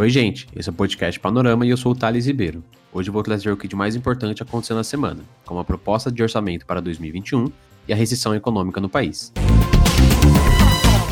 Oi, 0.00 0.10
gente. 0.10 0.46
Esse 0.54 0.68
é 0.68 0.70
o 0.70 0.74
podcast 0.74 1.18
Panorama 1.18 1.66
e 1.66 1.70
eu 1.70 1.76
sou 1.76 1.90
o 1.90 1.94
Thales 1.94 2.24
Ribeiro. 2.24 2.62
Hoje 2.92 3.08
eu 3.08 3.12
vou 3.12 3.20
trazer 3.20 3.50
o 3.50 3.56
que 3.56 3.66
de 3.66 3.74
mais 3.74 3.96
importante 3.96 4.40
aconteceu 4.40 4.76
na 4.76 4.84
semana, 4.84 5.24
como 5.44 5.58
a 5.58 5.64
proposta 5.64 6.08
de 6.08 6.22
orçamento 6.22 6.64
para 6.64 6.80
2021 6.80 7.50
e 7.88 7.92
a 7.92 7.96
recessão 7.96 8.32
econômica 8.32 8.80
no 8.80 8.88
país. 8.88 9.32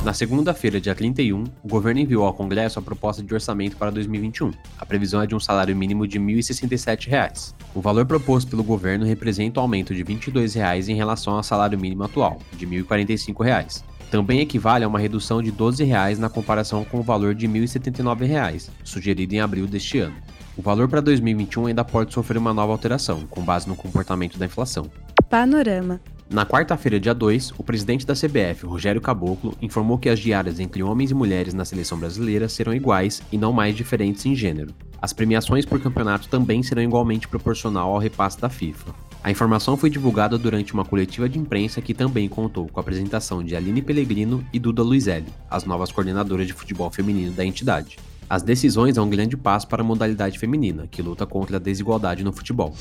Na 0.04 0.14
segunda-feira, 0.14 0.80
dia 0.80 0.94
31, 0.94 1.42
o 1.64 1.68
governo 1.68 1.98
enviou 1.98 2.24
ao 2.24 2.32
Congresso 2.32 2.78
a 2.78 2.82
proposta 2.82 3.24
de 3.24 3.34
orçamento 3.34 3.76
para 3.76 3.90
2021. 3.90 4.52
A 4.78 4.86
previsão 4.86 5.20
é 5.20 5.26
de 5.26 5.34
um 5.34 5.40
salário 5.40 5.74
mínimo 5.74 6.06
de 6.06 6.20
1.067 6.20 7.08
reais. 7.08 7.56
O 7.74 7.80
valor 7.80 8.06
proposto 8.06 8.48
pelo 8.48 8.62
governo 8.62 9.04
representa 9.04 9.58
um 9.58 9.64
aumento 9.64 9.92
de 9.96 10.04
22 10.04 10.54
reais 10.54 10.88
em 10.88 10.94
relação 10.94 11.34
ao 11.34 11.42
salário 11.42 11.76
mínimo 11.76 12.04
atual, 12.04 12.38
de 12.52 12.64
R$ 12.64 12.84
1.045. 12.84 13.95
Também 14.16 14.40
equivale 14.40 14.82
a 14.82 14.88
uma 14.88 14.98
redução 14.98 15.42
de 15.42 15.50
12 15.50 15.84
reais 15.84 16.18
na 16.18 16.30
comparação 16.30 16.82
com 16.86 17.00
o 17.00 17.02
valor 17.02 17.34
de 17.34 17.46
1.079 17.46 18.24
reais, 18.24 18.70
sugerido 18.82 19.34
em 19.34 19.40
abril 19.40 19.66
deste 19.66 19.98
ano. 19.98 20.16
O 20.56 20.62
valor 20.62 20.88
para 20.88 21.02
2021 21.02 21.66
ainda 21.66 21.84
pode 21.84 22.14
sofrer 22.14 22.38
uma 22.38 22.54
nova 22.54 22.72
alteração, 22.72 23.26
com 23.28 23.42
base 23.42 23.68
no 23.68 23.76
comportamento 23.76 24.38
da 24.38 24.46
inflação. 24.46 24.90
Panorama. 25.28 26.00
Na 26.30 26.46
quarta-feira, 26.46 26.98
dia 26.98 27.12
2, 27.12 27.52
o 27.58 27.62
presidente 27.62 28.06
da 28.06 28.14
CBF, 28.14 28.64
Rogério 28.64 29.02
Caboclo, 29.02 29.54
informou 29.60 29.98
que 29.98 30.08
as 30.08 30.18
diárias 30.18 30.58
entre 30.60 30.82
homens 30.82 31.10
e 31.10 31.14
mulheres 31.14 31.52
na 31.52 31.66
seleção 31.66 31.98
brasileira 31.98 32.48
serão 32.48 32.72
iguais 32.72 33.20
e 33.30 33.36
não 33.36 33.52
mais 33.52 33.76
diferentes 33.76 34.24
em 34.24 34.34
gênero. 34.34 34.74
As 35.02 35.12
premiações 35.12 35.66
por 35.66 35.78
campeonato 35.78 36.26
também 36.26 36.62
serão 36.62 36.82
igualmente 36.82 37.28
proporcional 37.28 37.92
ao 37.92 37.98
repasse 37.98 38.40
da 38.40 38.48
FIFA. 38.48 38.94
A 39.26 39.30
informação 39.32 39.76
foi 39.76 39.90
divulgada 39.90 40.38
durante 40.38 40.72
uma 40.72 40.84
coletiva 40.84 41.28
de 41.28 41.36
imprensa 41.36 41.82
que 41.82 41.92
também 41.92 42.28
contou 42.28 42.68
com 42.68 42.78
a 42.78 42.80
apresentação 42.80 43.42
de 43.42 43.56
Aline 43.56 43.82
Pellegrino 43.82 44.46
e 44.52 44.58
Duda 44.60 44.84
Luizelli, 44.84 45.26
as 45.50 45.64
novas 45.64 45.90
coordenadoras 45.90 46.46
de 46.46 46.52
futebol 46.52 46.88
feminino 46.92 47.32
da 47.32 47.44
entidade. 47.44 47.98
As 48.30 48.44
decisões 48.44 48.96
é 48.96 49.02
um 49.02 49.10
grande 49.10 49.36
passo 49.36 49.66
para 49.66 49.82
a 49.82 49.84
modalidade 49.84 50.38
feminina, 50.38 50.86
que 50.86 51.02
luta 51.02 51.26
contra 51.26 51.56
a 51.56 51.58
desigualdade 51.58 52.22
no 52.22 52.32
futebol. 52.32 52.72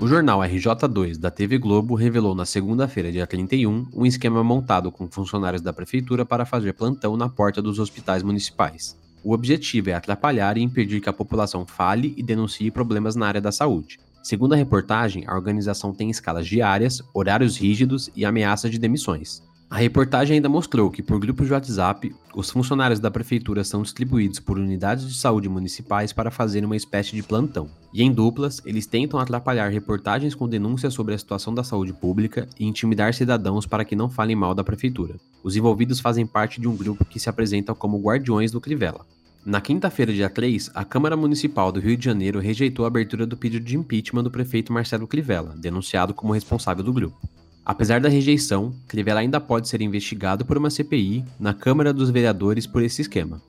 O 0.00 0.08
jornal 0.08 0.40
RJ2 0.40 1.16
da 1.16 1.30
TV 1.30 1.58
Globo 1.58 1.94
revelou 1.94 2.34
na 2.34 2.44
segunda-feira, 2.44 3.12
dia 3.12 3.24
31, 3.24 3.86
um 3.94 4.04
esquema 4.04 4.42
montado 4.42 4.90
com 4.90 5.06
funcionários 5.06 5.62
da 5.62 5.72
prefeitura 5.72 6.26
para 6.26 6.44
fazer 6.44 6.72
plantão 6.72 7.16
na 7.16 7.28
porta 7.28 7.62
dos 7.62 7.78
hospitais 7.78 8.24
municipais. 8.24 8.98
O 9.22 9.32
objetivo 9.32 9.90
é 9.90 9.94
atrapalhar 9.94 10.58
e 10.58 10.62
impedir 10.62 11.00
que 11.00 11.08
a 11.08 11.12
população 11.12 11.64
fale 11.64 12.14
e 12.16 12.22
denuncie 12.22 12.72
problemas 12.72 13.14
na 13.14 13.28
área 13.28 13.40
da 13.40 13.52
saúde. 13.52 14.04
Segundo 14.26 14.54
a 14.54 14.56
reportagem, 14.56 15.22
a 15.24 15.36
organização 15.36 15.92
tem 15.92 16.10
escalas 16.10 16.48
diárias, 16.48 17.00
horários 17.14 17.56
rígidos 17.56 18.10
e 18.16 18.24
ameaças 18.24 18.72
de 18.72 18.76
demissões. 18.76 19.40
A 19.70 19.76
reportagem 19.76 20.34
ainda 20.34 20.48
mostrou 20.48 20.90
que, 20.90 21.00
por 21.00 21.20
grupos 21.20 21.46
de 21.46 21.52
WhatsApp, 21.52 22.12
os 22.34 22.50
funcionários 22.50 22.98
da 22.98 23.08
prefeitura 23.08 23.62
são 23.62 23.82
distribuídos 23.82 24.40
por 24.40 24.58
unidades 24.58 25.06
de 25.06 25.14
saúde 25.14 25.48
municipais 25.48 26.12
para 26.12 26.32
fazer 26.32 26.64
uma 26.64 26.74
espécie 26.74 27.14
de 27.14 27.22
plantão. 27.22 27.70
E 27.94 28.02
em 28.02 28.10
duplas, 28.10 28.60
eles 28.66 28.84
tentam 28.84 29.20
atrapalhar 29.20 29.68
reportagens 29.68 30.34
com 30.34 30.48
denúncias 30.48 30.92
sobre 30.92 31.14
a 31.14 31.18
situação 31.18 31.54
da 31.54 31.62
saúde 31.62 31.92
pública 31.92 32.48
e 32.58 32.66
intimidar 32.66 33.14
cidadãos 33.14 33.64
para 33.64 33.84
que 33.84 33.94
não 33.94 34.10
falem 34.10 34.34
mal 34.34 34.56
da 34.56 34.64
prefeitura. 34.64 35.14
Os 35.44 35.54
envolvidos 35.54 36.00
fazem 36.00 36.26
parte 36.26 36.60
de 36.60 36.66
um 36.66 36.76
grupo 36.76 37.04
que 37.04 37.20
se 37.20 37.28
apresenta 37.28 37.76
como 37.76 38.00
Guardiões 38.00 38.50
do 38.50 38.60
Crivella. 38.60 39.06
Na 39.46 39.60
quinta-feira, 39.60 40.12
dia 40.12 40.28
3, 40.28 40.72
a 40.74 40.84
Câmara 40.84 41.16
Municipal 41.16 41.70
do 41.70 41.78
Rio 41.78 41.96
de 41.96 42.04
Janeiro 42.04 42.40
rejeitou 42.40 42.84
a 42.84 42.88
abertura 42.88 43.24
do 43.24 43.36
pedido 43.36 43.64
de 43.64 43.76
impeachment 43.76 44.24
do 44.24 44.30
prefeito 44.30 44.72
Marcelo 44.72 45.06
Crivella, 45.06 45.54
denunciado 45.56 46.12
como 46.12 46.32
responsável 46.32 46.82
do 46.82 46.92
grupo. 46.92 47.16
Apesar 47.64 48.00
da 48.00 48.08
rejeição, 48.08 48.74
Crivella 48.88 49.20
ainda 49.20 49.38
pode 49.38 49.68
ser 49.68 49.80
investigado 49.80 50.44
por 50.44 50.58
uma 50.58 50.68
CPI 50.68 51.24
na 51.38 51.54
Câmara 51.54 51.92
dos 51.92 52.10
Vereadores 52.10 52.66
por 52.66 52.82
esse 52.82 53.02
esquema. 53.02 53.40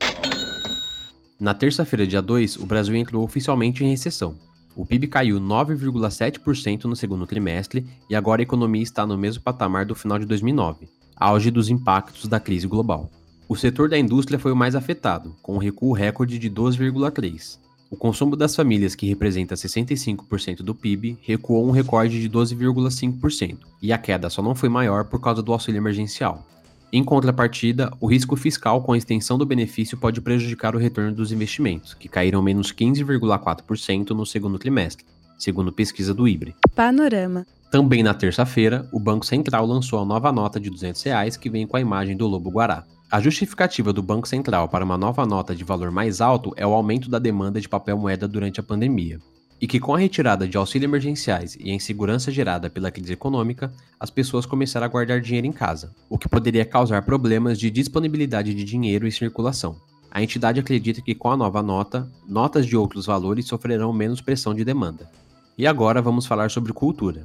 Na 1.39 1.55
terça-feira, 1.55 2.05
dia 2.05 2.21
2, 2.21 2.57
o 2.57 2.67
Brasil 2.67 2.95
entrou 2.95 3.23
oficialmente 3.23 3.83
em 3.83 3.89
recessão. 3.89 4.37
O 4.75 4.85
PIB 4.85 5.07
caiu 5.07 5.39
9,7% 5.39 6.83
no 6.83 6.95
segundo 6.95 7.25
trimestre 7.25 7.83
e 8.07 8.15
agora 8.15 8.39
a 8.39 8.43
economia 8.43 8.83
está 8.83 9.03
no 9.03 9.17
mesmo 9.17 9.41
patamar 9.41 9.83
do 9.83 9.95
final 9.95 10.19
de 10.19 10.27
2009, 10.27 10.87
auge 11.15 11.49
dos 11.49 11.69
impactos 11.69 12.27
da 12.27 12.39
crise 12.39 12.67
global. 12.67 13.09
O 13.49 13.55
setor 13.55 13.87
da 13.87 13.97
indústria 13.97 14.37
foi 14.37 14.51
o 14.51 14.55
mais 14.55 14.75
afetado, 14.75 15.33
com 15.41 15.55
um 15.55 15.57
recuo 15.57 15.93
recorde 15.93 16.37
de 16.37 16.49
12,3%. 16.49 17.59
O 17.89 17.95
consumo 17.95 18.35
das 18.35 18.53
famílias, 18.53 18.93
que 18.93 19.07
representa 19.07 19.55
65% 19.55 20.57
do 20.57 20.75
PIB, 20.75 21.17
recuou 21.21 21.65
um 21.65 21.71
recorde 21.71 22.19
de 22.19 22.29
12,5%, 22.29 23.59
e 23.81 23.93
a 23.93 23.97
queda 23.97 24.29
só 24.29 24.41
não 24.41 24.53
foi 24.53 24.67
maior 24.67 25.05
por 25.05 25.21
causa 25.21 25.41
do 25.41 25.53
auxílio 25.53 25.79
emergencial. 25.79 26.45
Em 26.91 27.01
contrapartida, 27.01 27.89
o 28.01 28.07
risco 28.07 28.35
fiscal 28.35 28.81
com 28.81 28.91
a 28.91 28.97
extensão 28.97 29.37
do 29.37 29.45
benefício 29.45 29.97
pode 29.97 30.19
prejudicar 30.19 30.75
o 30.75 30.79
retorno 30.79 31.13
dos 31.13 31.31
investimentos, 31.31 31.93
que 31.93 32.09
caíram 32.09 32.41
menos 32.41 32.73
15,4% 32.73 34.09
no 34.09 34.25
segundo 34.25 34.59
trimestre, 34.59 35.05
segundo 35.37 35.71
pesquisa 35.71 36.13
do 36.13 36.27
IBRE. 36.27 36.53
Panorama. 36.75 37.45
Também 37.71 38.03
na 38.03 38.13
terça-feira, 38.13 38.85
o 38.91 38.99
Banco 38.99 39.25
Central 39.25 39.65
lançou 39.65 39.99
a 39.99 40.05
nova 40.05 40.33
nota 40.33 40.59
de 40.59 40.69
200 40.69 41.01
reais 41.03 41.37
que 41.37 41.49
vem 41.49 41.65
com 41.65 41.77
a 41.77 41.81
imagem 41.81 42.17
do 42.17 42.27
lobo 42.27 42.49
guará. 42.49 42.83
A 43.09 43.21
justificativa 43.21 43.93
do 43.93 44.03
Banco 44.03 44.27
Central 44.27 44.67
para 44.67 44.83
uma 44.83 44.97
nova 44.97 45.25
nota 45.25 45.55
de 45.55 45.63
valor 45.63 45.89
mais 45.91 46.19
alto 46.19 46.51
é 46.57 46.67
o 46.67 46.73
aumento 46.73 47.09
da 47.09 47.17
demanda 47.17 47.61
de 47.61 47.69
papel 47.69 47.97
moeda 47.97 48.27
durante 48.27 48.59
a 48.59 48.63
pandemia, 48.63 49.17
e 49.61 49.65
que 49.65 49.79
com 49.79 49.95
a 49.95 49.97
retirada 49.97 50.45
de 50.45 50.57
auxílio 50.57 50.87
emergenciais 50.87 51.55
e 51.57 51.71
a 51.71 51.73
insegurança 51.73 52.29
gerada 52.29 52.69
pela 52.69 52.91
crise 52.91 53.13
econômica, 53.13 53.71
as 53.97 54.09
pessoas 54.09 54.45
começaram 54.45 54.85
a 54.85 54.89
guardar 54.89 55.21
dinheiro 55.21 55.47
em 55.47 55.53
casa, 55.53 55.95
o 56.09 56.17
que 56.17 56.27
poderia 56.27 56.65
causar 56.65 57.01
problemas 57.03 57.57
de 57.57 57.71
disponibilidade 57.71 58.53
de 58.53 58.65
dinheiro 58.65 59.07
e 59.07 59.11
circulação. 59.11 59.77
A 60.11 60.21
entidade 60.21 60.59
acredita 60.59 61.01
que 61.01 61.15
com 61.15 61.31
a 61.31 61.37
nova 61.37 61.63
nota, 61.63 62.11
notas 62.27 62.65
de 62.65 62.75
outros 62.75 63.05
valores 63.05 63.47
sofrerão 63.47 63.93
menos 63.93 64.19
pressão 64.19 64.53
de 64.53 64.65
demanda. 64.65 65.09
E 65.57 65.65
agora 65.65 66.01
vamos 66.01 66.25
falar 66.25 66.51
sobre 66.51 66.73
cultura. 66.73 67.23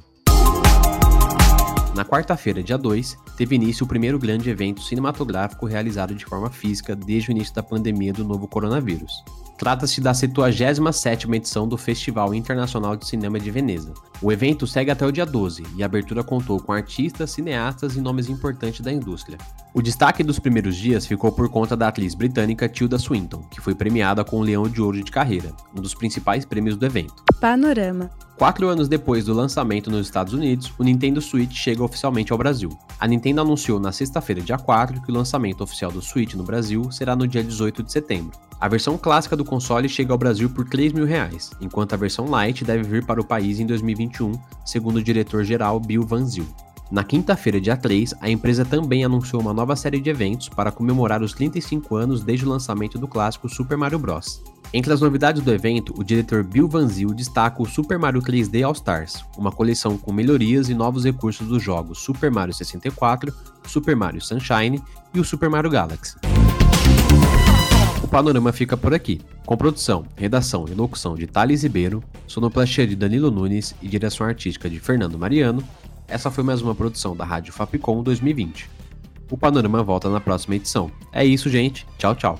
Quarta-feira, 2.13 2.61
dia 2.61 2.77
2, 2.77 3.17
teve 3.35 3.55
início 3.55 3.85
o 3.85 3.87
primeiro 3.87 4.19
grande 4.19 4.47
evento 4.47 4.83
cinematográfico 4.83 5.65
realizado 5.65 6.13
de 6.13 6.23
forma 6.23 6.47
física 6.47 6.95
desde 6.95 7.29
o 7.29 7.31
início 7.31 7.55
da 7.55 7.63
pandemia 7.63 8.13
do 8.13 8.23
novo 8.23 8.47
coronavírus. 8.47 9.23
Trata-se 9.57 9.99
da 9.99 10.11
77ª 10.11 11.33
edição 11.33 11.67
do 11.67 11.75
Festival 11.75 12.35
Internacional 12.35 12.95
de 12.95 13.07
Cinema 13.07 13.39
de 13.39 13.49
Veneza. 13.49 13.95
O 14.21 14.31
evento 14.31 14.67
segue 14.67 14.91
até 14.91 15.03
o 15.03 15.11
dia 15.11 15.25
12 15.25 15.63
e 15.75 15.81
a 15.81 15.87
abertura 15.87 16.23
contou 16.23 16.59
com 16.59 16.71
artistas, 16.71 17.31
cineastas 17.31 17.95
e 17.95 17.99
nomes 17.99 18.29
importantes 18.29 18.81
da 18.81 18.93
indústria. 18.93 19.39
O 19.73 19.81
destaque 19.81 20.23
dos 20.23 20.37
primeiros 20.37 20.75
dias 20.75 21.07
ficou 21.07 21.31
por 21.31 21.49
conta 21.49 21.75
da 21.75 21.87
atriz 21.87 22.13
britânica 22.13 22.69
Tilda 22.69 22.99
Swinton, 22.99 23.41
que 23.49 23.59
foi 23.59 23.73
premiada 23.73 24.23
com 24.23 24.37
o 24.37 24.43
Leão 24.43 24.69
de 24.69 24.79
Ouro 24.79 25.03
de 25.03 25.11
Carreira, 25.11 25.51
um 25.75 25.81
dos 25.81 25.95
principais 25.95 26.45
prêmios 26.45 26.77
do 26.77 26.85
evento. 26.85 27.23
Panorama. 27.41 28.11
Quatro 28.37 28.67
anos 28.67 28.87
depois 28.87 29.25
do 29.25 29.33
lançamento 29.33 29.91
nos 29.91 30.07
Estados 30.07 30.33
Unidos, 30.33 30.73
o 30.79 30.83
Nintendo 30.83 31.21
Switch 31.21 31.53
chega 31.53 31.83
oficialmente 31.83 32.31
ao 32.31 32.37
Brasil. 32.37 32.69
A 32.99 33.07
Nintendo 33.07 33.41
anunciou 33.41 33.79
na 33.79 33.91
sexta-feira, 33.91 34.41
dia 34.41 34.57
4, 34.57 35.01
que 35.01 35.11
o 35.11 35.13
lançamento 35.13 35.63
oficial 35.63 35.91
do 35.91 36.01
Switch 36.01 36.33
no 36.33 36.43
Brasil 36.43 36.91
será 36.91 37.15
no 37.15 37.27
dia 37.27 37.43
18 37.43 37.83
de 37.83 37.91
setembro. 37.91 38.37
A 38.59 38.67
versão 38.67 38.97
clássica 38.97 39.37
do 39.37 39.45
console 39.45 39.87
chega 39.87 40.11
ao 40.11 40.17
Brasil 40.17 40.49
por 40.49 40.67
3 40.67 40.93
mil 40.93 41.05
reais, 41.05 41.51
enquanto 41.61 41.93
a 41.93 41.97
versão 41.97 42.25
Lite 42.25 42.65
deve 42.65 42.83
vir 42.83 43.05
para 43.05 43.21
o 43.21 43.25
país 43.25 43.59
em 43.59 43.67
2021, 43.67 44.31
segundo 44.65 44.97
o 44.97 45.03
diretor-geral 45.03 45.79
Bill 45.79 46.03
Van 46.03 46.25
Zyl. 46.25 46.47
Na 46.89 47.03
quinta-feira, 47.03 47.61
dia 47.61 47.77
3, 47.77 48.15
a 48.19 48.29
empresa 48.29 48.65
também 48.65 49.05
anunciou 49.05 49.41
uma 49.41 49.53
nova 49.53 49.75
série 49.75 49.99
de 49.99 50.09
eventos 50.09 50.49
para 50.49 50.71
comemorar 50.71 51.21
os 51.21 51.33
35 51.33 51.95
anos 51.95 52.23
desde 52.23 52.45
o 52.45 52.49
lançamento 52.49 52.97
do 52.97 53.07
clássico 53.07 53.47
Super 53.47 53.77
Mario 53.77 53.99
Bros. 53.99 54.43
Entre 54.75 54.91
as 54.91 55.01
novidades 55.01 55.43
do 55.43 55.53
evento, 55.53 55.93
o 55.95 56.03
diretor 56.03 56.43
Bill 56.43 56.67
Van 56.67 56.87
Zyl 56.87 57.13
destaca 57.13 57.61
o 57.61 57.65
Super 57.65 57.99
Mario 57.99 58.23
3D 58.23 58.65
All 58.65 58.71
Stars, 58.71 59.23
uma 59.37 59.51
coleção 59.51 59.99
com 59.99 60.11
melhorias 60.11 60.67
e 60.67 60.73
novos 60.73 61.05
recursos 61.05 61.47
dos 61.47 61.61
jogos 61.61 61.99
Super 61.99 62.31
Mario 62.31 62.55
64, 62.55 63.31
Super 63.67 63.95
Mario 63.95 64.19
Sunshine 64.19 64.81
e 65.13 65.19
o 65.19 65.23
Super 65.23 65.47
Mario 65.47 65.69
Galaxy. 65.69 66.15
O 68.01 68.07
panorama 68.07 68.51
fica 68.51 68.75
por 68.75 68.95
aqui, 68.95 69.21
com 69.45 69.55
produção, 69.55 70.05
redação 70.15 70.65
e 70.67 70.73
locução 70.73 71.13
de 71.13 71.27
Thales 71.27 71.61
Ribeiro, 71.61 72.03
sonoplastia 72.25 72.87
de 72.87 72.95
Danilo 72.95 73.29
Nunes 73.29 73.75
e 73.79 73.87
direção 73.87 74.25
artística 74.25 74.67
de 74.67 74.79
Fernando 74.79 75.19
Mariano. 75.19 75.63
Essa 76.07 76.31
foi 76.31 76.43
mais 76.43 76.63
uma 76.63 76.73
produção 76.73 77.15
da 77.15 77.23
Rádio 77.23 77.53
Fapcom 77.53 78.01
2020. 78.01 78.67
O 79.29 79.37
panorama 79.37 79.83
volta 79.83 80.09
na 80.09 80.19
próxima 80.19 80.55
edição. 80.55 80.89
É 81.11 81.23
isso, 81.23 81.47
gente. 81.47 81.85
Tchau, 81.99 82.15
tchau. 82.15 82.39